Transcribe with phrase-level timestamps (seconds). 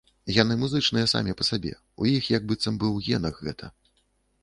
[0.35, 3.75] Яны музычныя самі па сабе, у іх як быццам бы ў генах гэта.